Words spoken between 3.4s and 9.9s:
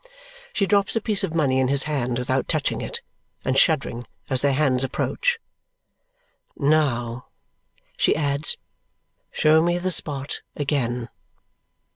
and shuddering as their hands approach. "Now," she adds, "show me